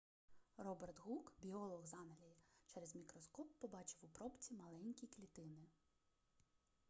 роберт 0.57 0.99
гук 0.99 1.33
біолог 1.41 1.85
з 1.85 1.93
англії 1.93 2.35
через 2.65 2.95
мікроскоп 2.95 3.59
побачив 3.59 3.99
у 4.03 4.07
пробці 4.07 4.53
маленькі 4.53 5.07
клітини 5.07 5.65